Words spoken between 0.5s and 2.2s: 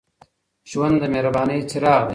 ژوند د مهربانۍ څراغ دئ